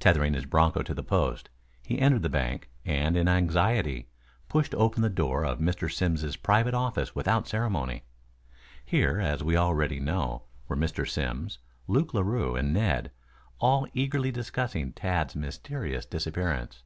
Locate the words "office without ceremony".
6.74-8.02